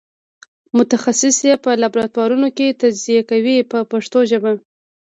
متخصصین 0.77 1.47
یې 1.49 1.55
په 1.63 1.69
لابراتوارونو 1.81 2.47
کې 2.57 2.77
تجزیه 2.81 3.21
کوي 3.31 3.57
په 3.71 3.79
پښتو 3.91 4.19
ژبه. 4.29 4.51